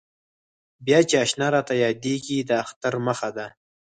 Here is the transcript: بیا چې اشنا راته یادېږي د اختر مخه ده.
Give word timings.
بیا 0.85 0.99
چې 1.09 1.15
اشنا 1.23 1.47
راته 1.55 1.73
یادېږي 1.85 2.37
د 2.49 2.51
اختر 2.63 2.93
مخه 3.07 3.29
ده. 3.37 3.47